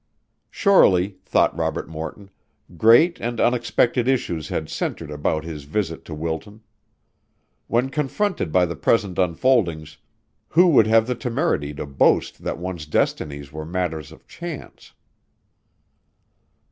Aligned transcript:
Surely, 0.49 1.19
thought 1.25 1.55
Robert 1.55 1.87
Morton, 1.87 2.31
great 2.75 3.19
and 3.21 3.39
unexpected 3.39 4.07
issues 4.07 4.49
had 4.49 4.67
centered 4.67 5.11
about 5.11 5.43
his 5.43 5.65
visit 5.65 6.03
to 6.05 6.15
Wilton. 6.15 6.61
When 7.67 7.89
confronted 7.91 8.51
by 8.51 8.65
the 8.65 8.75
present 8.75 9.19
unfoldings, 9.19 9.99
who 10.47 10.69
would 10.69 10.87
have 10.87 11.05
the 11.05 11.13
temerity 11.13 11.71
to 11.75 11.85
boast 11.85 12.41
that 12.43 12.57
one's 12.57 12.87
destinies 12.87 13.53
were 13.53 13.63
matters 13.63 14.11
of 14.11 14.27
chance? 14.27 14.93